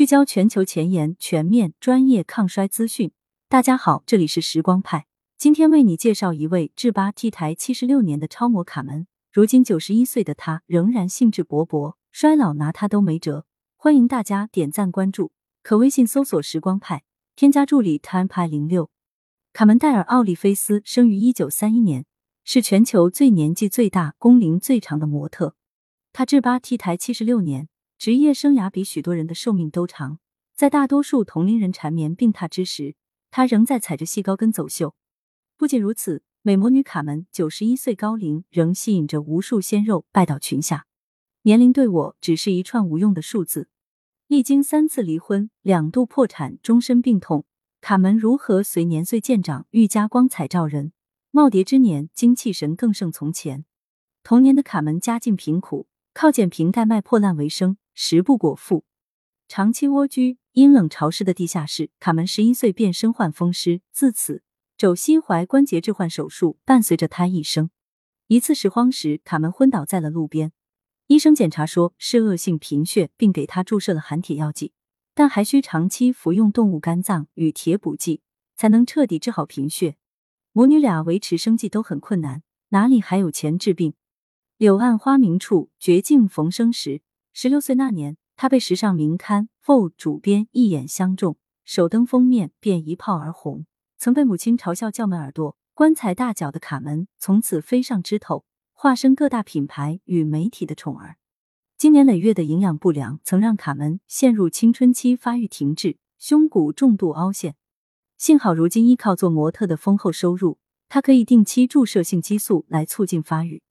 [0.00, 3.12] 聚焦全球前沿、全面、专业抗衰资讯。
[3.50, 5.04] 大家好，这里是时光派，
[5.36, 9.06] 今天为你介绍一位智巴 T 台七十六年的超模卡门。
[9.30, 13.44] 如今九十一岁的她仍然兴致勃勃，衰老拿她都没辙。
[13.76, 15.32] 欢迎大家点赞关注，
[15.62, 17.02] 可微信搜索“时光派”，
[17.36, 18.88] 添加助理 time 派零六。
[19.52, 22.06] 卡门戴尔·奥利菲斯生于一九三一年，
[22.42, 25.54] 是全球最年纪最大、工龄最长的模特。
[26.14, 27.68] 他智巴 T 台七十六年。
[28.00, 30.20] 职业生涯比许多人的寿命都长，
[30.54, 32.94] 在大多数同龄人缠绵病榻之时，
[33.30, 34.94] 她仍在踩着细高跟走秀。
[35.58, 40.86] 不仅如此，美魔女卡门九十一岁高龄，仍吸引着无数鲜肉拜倒裙下。
[41.42, 43.68] 年龄对我只是一串无用的数字。
[44.28, 47.44] 历经三次离婚、两度破产、终身病痛，
[47.82, 50.94] 卡门如何随年岁渐长愈加光彩照人？
[51.32, 53.66] 耄耋之年，精气神更胜从前。
[54.22, 57.76] 童年的卡门家境贫苦，靠捡瓶盖卖破烂为生。
[57.94, 58.84] 食不果腹，
[59.48, 61.90] 长期蜗居阴冷潮湿的地下室。
[61.98, 64.42] 卡门十一岁便身患风湿，自此
[64.76, 67.70] 肘膝踝关节置换手术伴随着他一生。
[68.28, 70.52] 一次拾荒时，卡门昏倒在了路边，
[71.08, 74.72] 医生检查说是恶性贫血，并给他注射了含铁药剂，
[75.14, 78.22] 但还需长期服用动物肝脏与铁补剂
[78.54, 79.96] 才能彻底治好贫血。
[80.52, 83.94] 母女俩维持生计都很困难，哪里还有钱治病？
[84.56, 87.02] 柳暗花明处，绝境逢生时。
[87.32, 93.66] 十六岁那年，他被时尚名刊《Vogue》主编一眼相中，首登封面便一炮而红。
[93.96, 101.16] 曾被母亲嘲笑叫门耳朵、棺材大脚的卡门，从此飞上枝头，化身各大品牌与媒体的宠儿。
[101.78, 107.54] 经年累月的营养不良，曾让卡门陷入青春期发育停滞，胸骨重度凹陷。
[108.18, 110.58] 幸好如今依靠做模特的丰厚收入，
[110.88, 113.62] 他可以定期注射性激素来促进发育。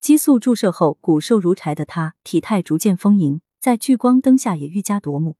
[0.00, 5.36] 激素注射后，骨瘦如柴的她体态逐渐丰盈，在聚光灯下也愈加夺目。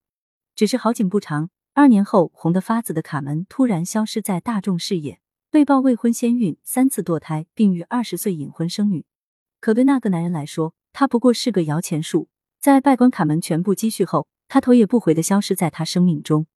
[0.54, 9.06] 只是好景不长，二年后红得发紫的卡门突然消失在大众视野，被曝未婚先孕，三次堕胎，并于二十岁隐婚生女。
[9.60, 12.28] 可对那个男人来说，她不过是个摇钱树。
[12.60, 16.46] 在败光卡门全部积蓄后，他头也不回的消失在他生命中。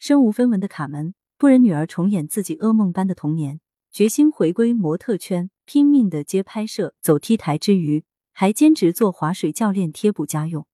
[0.00, 3.60] 身无分文的卡门不忍女儿重演自己噩梦般的童年。
[3.96, 10.66] 决心回归模特圈，拼命的接拍摄、走 T 台之余，还兼职做划水教练，贴补家用。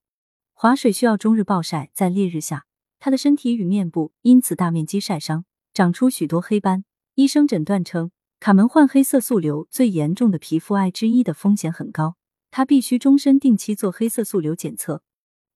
[0.52, 2.66] 划水需要终日暴晒，在烈日下，
[2.98, 6.84] 他的身体与面部因此大面积晒伤，长出许多黑斑。
[7.14, 8.10] 医生诊断称，
[8.40, 12.16] 卡门患黑色素瘤，最严重的皮肤癌之一的风险很高，
[12.50, 15.04] 他必须终身定期做黑色素瘤检测。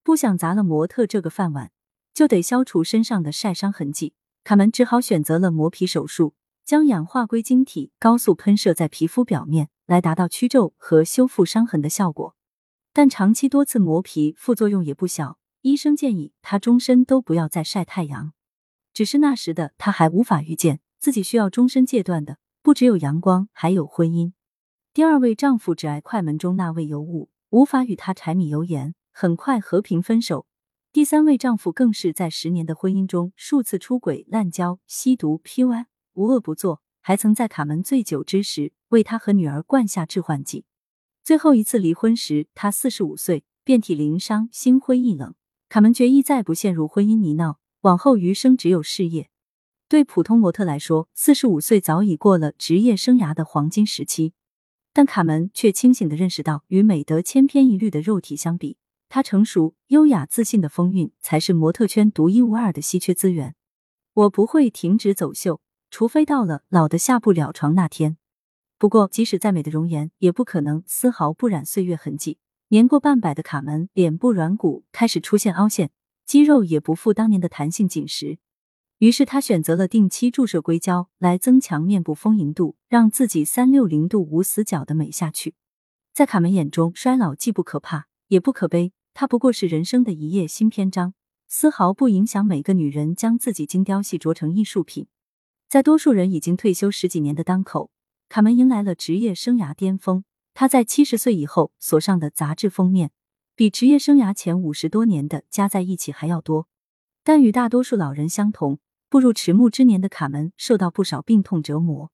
[0.05, 1.73] 不想砸了模特这个饭碗，
[2.15, 6.35] 就得消除身上的晒伤痕迹，卡门只好选择了磨皮手术。
[6.67, 12.35] 将氧化硅晶体高速喷射在皮肤表面，来达到祛皱和修复伤痕的效果。
[12.93, 15.39] 但长期多次磨皮，副作用也不小。
[15.63, 18.33] 医生建议他终身都不要再晒太阳。
[18.93, 24.33] 只是那时的他还无法预见，自己需要终身戒断的不只有阳光，还有婚姻。
[24.93, 30.49] 第二位丈夫只爱快门中那位尤物，无法与他柴米油盐，很快和平分手。
[30.93, 35.85] 第三位丈夫更是在十年的婚姻中数次出轨、滥交、吸毒、PUA。
[36.17, 40.65] 无恶不作，还曾在卡门醉酒之时为他和女儿灌下致幻剂。
[41.23, 45.35] 最后一次离婚时，他四十五岁，遍体鳞伤，心灰意冷。
[45.69, 49.29] 卡门决意再不陷入婚姻泥淖，往后余生只有事业。
[49.89, 54.33] 对普通模特来说，四十五岁早已过了职业生涯的黄金时期，
[54.95, 58.79] 但卡门却清醒的认识到，与美得千篇一律的肉体相比，
[59.11, 63.55] 她成熟、优雅、自信的风韵才是模特圈独一无二的稀缺资源。
[64.15, 65.61] 我不会停止走秀。
[65.99, 68.19] 除非到了老的下不了床那天。
[68.77, 72.37] 不过，即使再美的容颜，也不可能丝毫不染岁月痕迹。
[72.69, 75.91] 年过半百的卡门，脸部软骨开始出现凹陷，
[76.27, 78.37] 肌肉也不复当年的弹性紧实。
[78.99, 85.55] 于是，他选择了定期注射硅胶来增强面部丰盈度，让自己三六零度无死角的美下去。
[86.13, 91.15] 在卡门眼中，衰老既不可怕，也不可悲，它不过是人生的一页新篇章，
[91.49, 95.07] 丝毫不影响每个女人将自己精雕细琢成艺术品。
[95.77, 97.91] 在多数人已经退休十几年的当口，
[98.31, 100.25] 卡门迎来了职业生涯巅峰。
[100.55, 103.11] 他在七十岁以后所上的杂志封面，
[103.55, 106.67] 比职业生涯前五十多年的加在一起还要多。
[107.23, 108.79] 但与大多数老人相同，
[109.11, 112.11] 步入迟暮之年的卡门受到不少病痛折磨。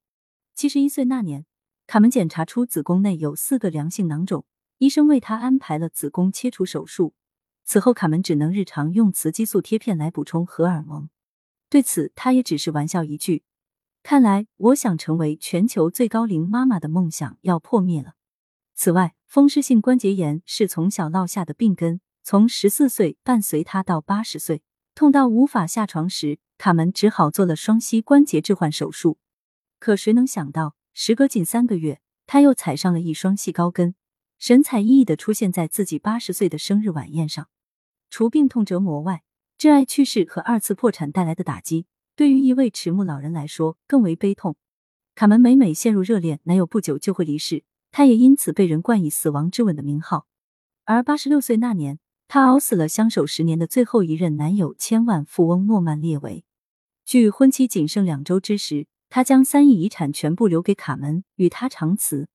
[0.56, 1.46] 七十一岁那年，
[1.86, 4.44] 卡门检查出子宫内有四个良性囊肿，
[4.78, 7.14] 医生为他安排了子宫切除手术。
[7.64, 11.08] 此后，卡门只能日常用雌激素贴片来补充荷尔蒙。
[11.70, 13.44] 对此，他也只是玩笑一句。
[14.02, 18.14] 看来，我想成为全球最高龄妈妈的梦想要破灭了。
[18.74, 24.62] 此外，风湿性关节炎是从小落下的病根，从十四岁伴随她到八十岁，
[24.94, 29.18] 痛到无法下床时，卡门只好做了双膝关节置换手术。
[29.78, 33.94] 可谁能想到，时隔仅三个月，他又踩上了一双细高跟，
[34.36, 37.48] 神采奕奕的出现在自己八十岁的生日晚宴上。
[38.10, 39.22] 除病痛折磨外，
[39.56, 44.56] 挚爱去世和二次破产带来的打击，对于一位迟暮老人来说更为悲痛。
[45.14, 50.26] 卡门每每陷入热恋，男友不久就会离世，她也因此被人冠以“死亡之吻”的名号。
[50.84, 51.98] 而八十六岁那年，
[52.28, 56.44] 她熬死了相守十年的最后一任男友——千万富翁诺曼列维。
[57.04, 62.28] 距婚期仅剩两周之时，他将三亿遗产全部留给卡门，与他长辞。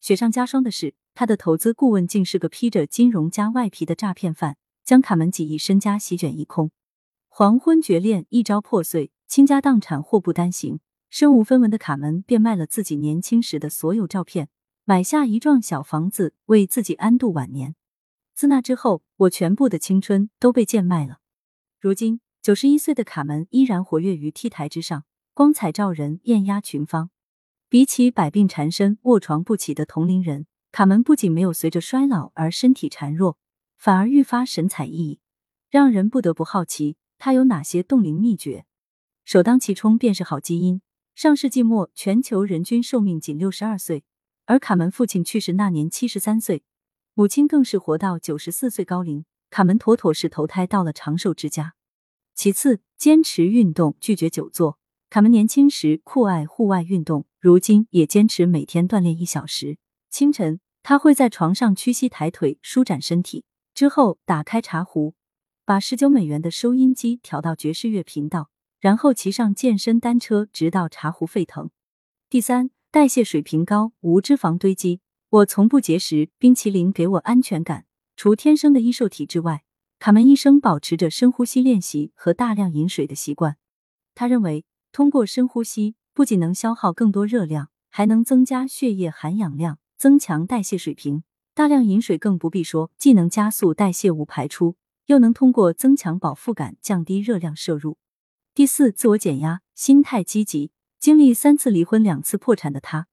[0.00, 6.70] 雪上加霜的是，他的投资顾问竟是个披着金融家外皮的诈骗犯，将卡门几亿身家席卷一空。
[7.34, 10.80] 黄昏绝恋，一朝破碎，倾家荡产，祸不单行。
[11.08, 14.50] 身无分文的卡门便卖了自己年轻时的所有照片，
[14.84, 17.74] 买下一幢小房子，为自己安度晚年。
[18.34, 21.20] 自那之后，我全部的青春都被贱卖了。
[21.80, 27.08] 如今，九十一岁的卡门依然活跃于 T 台之上，光彩照人，艳压群芳。
[27.70, 33.38] 比起百病缠身、卧床不起的同龄人，卡门不仅没有随着衰老而身体孱弱，
[33.78, 35.18] 反而愈发神采奕奕，
[35.70, 38.66] 让人不得不好奇他有哪些冻龄秘诀。
[39.24, 40.82] 首当其冲便是好基因。
[41.14, 44.02] 上世纪末，全球人均寿命仅六十二岁，
[44.46, 46.64] 而卡门父亲去世那年七十三岁，
[47.14, 49.24] 母亲更是活到九十四岁高龄。
[49.50, 51.76] 卡门妥妥是投胎到了长寿之家。
[52.34, 54.80] 其次，坚持运动，拒绝久坐。
[55.08, 59.78] 卡门年轻时酷爱户外运动，如今也坚持每天锻炼一小时。
[60.10, 65.14] 清晨，他会在床上屈膝抬腿，舒展身体，之后打开茶壶，
[65.64, 68.50] 把十九美元的收音机调到爵士乐频道。
[68.80, 71.70] 然后骑上健身单车，直到茶壶沸腾。
[72.28, 75.00] 第三，代谢水平高，无脂肪堆积。
[75.30, 77.84] 我从不节食，冰淇淋给我安全感。
[78.16, 79.62] 除天生的易瘦体质外，
[80.00, 83.56] 卡门一生保持着深呼吸练习和大量饮水的习惯。
[84.16, 91.22] 他认为，通过深呼吸，不仅能消耗更多热量，还能增加血液含氧量，增强代谢水平。
[91.54, 94.74] 大量饮水更不必说，既能加速代谢物排出，
[95.06, 97.98] 又能通过增强饱腹感，降低热量摄入。
[98.54, 100.72] 第四，自我减压，心态积极。
[100.98, 103.08] 经历三次离婚、两次破产的他，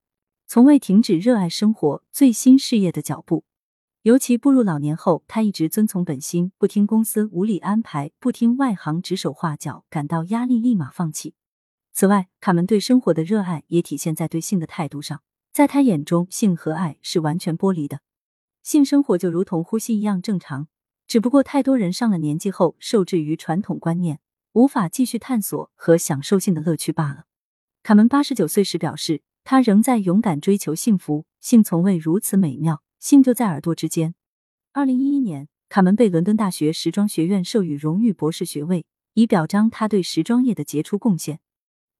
[0.46, 3.44] 从未停止热爱生活、最新事业的脚步。
[4.02, 11.34] 尤其步入老年后，他一直遵从本心，不听公司无理安排，不听外行指手画脚，感到压力立马放弃。
[11.92, 15.22] 此外，卡门对生活的热爱也体现在对性的态度上。
[15.52, 18.00] 在他眼中，性和爱是完全剥离的，
[18.62, 20.68] 性生活就如同呼吸一样正常。
[21.10, 24.20] 只不过太多人上了年纪后，受制于传统观念。
[24.52, 27.24] 无法继续探索和享受性的乐趣罢了。
[27.82, 34.14] 卡门八十九岁时表示，他仍在勇敢追求幸福，性从未如此美妙，性就在耳朵之间。
[34.72, 41.40] 二零一一年，卡门被伦敦大学时装学院授予荣誉博士学位，以表彰他对时装业的杰出贡献。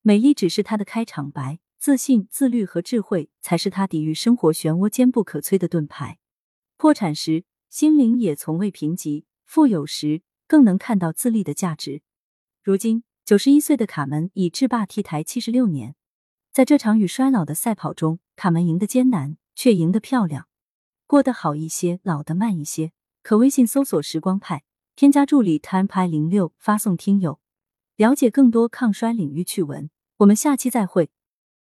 [0.03, 6.19] 美丽只是他的开场白，自信、自律和智慧才是他抵御生活漩涡坚不可摧的盾牌。
[6.77, 12.03] 破产时，心灵也从未贫瘠；富有时，更能看到自立的价值。
[12.65, 15.95] 如今，九十一岁的卡门已制霸 T 台七十六年，
[16.51, 20.49] 在这场与衰老的赛跑中，卡门赢得艰难，却赢得漂亮，
[21.07, 22.91] 过得好一些，老得慢一些。
[23.23, 24.65] 可微信搜索“时光派”，
[24.97, 27.39] 添加助理 time 派零六，发送听友，
[27.95, 29.89] 了解更多抗衰领域趣闻。
[30.17, 31.11] 我们下期再会。